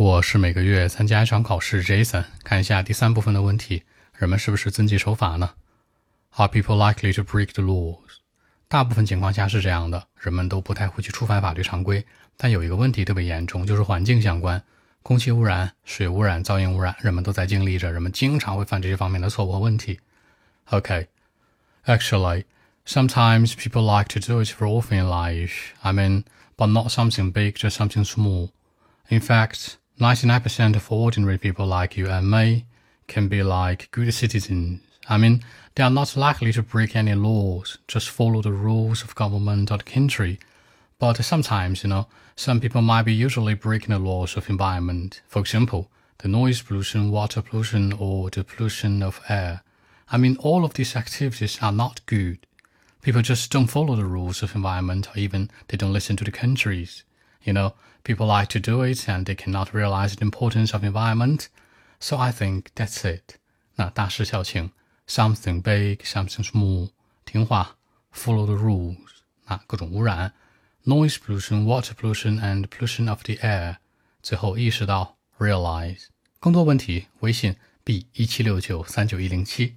[0.00, 2.23] 我是每个月参加一场考试，Jason。
[2.43, 3.83] 看一下第三部分的问题：
[4.17, 5.51] 人们是不是遵纪守法呢？
[6.35, 7.97] Are people likely to break the laws？
[8.67, 12.03] 大部分情况下是这样的，人们都不太会去触犯法律常规。
[12.37, 14.63] 但有一个问题特别严重，就是环境相关，
[15.03, 19.99] 空气污染、水污染、噪音污染，人们都在经历着，人们经常会犯这些方面的错误和问题。
[20.69, 25.75] OK，actually。Sometimes people like to do it for often in life.
[25.81, 26.23] I mean,
[26.57, 28.49] but not something big, just something small.
[29.07, 32.65] In fact, 99% of ordinary people like you and me
[33.05, 34.81] can be like good citizens.
[35.07, 35.43] I mean,
[35.75, 39.77] they are not likely to break any laws, just follow the rules of government or
[39.77, 40.39] the country.
[40.97, 45.21] But sometimes, you know, some people might be usually breaking the laws of environment.
[45.27, 49.61] For example, the noise pollution, water pollution, or the pollution of air.
[50.11, 52.39] I mean, all of these activities are not good.
[53.03, 56.31] People just don't follow the rules of environment, or even they don't listen to the
[56.31, 57.03] countries.
[57.42, 61.46] You know, people like to do it and they cannot realize the importance of environment.
[61.98, 63.36] So I think that's it.
[63.76, 64.70] 那大事小情，
[65.06, 66.90] something big, something small，
[67.24, 67.76] 听话，
[68.12, 68.96] follow the rules。
[69.46, 70.32] 那各种污染，
[70.84, 73.76] noise pollution, water pollution and pollution of the air。
[74.22, 76.06] 最后意识到，realize。
[76.40, 79.76] 更多问题，微信 b 一七六九三九一零七。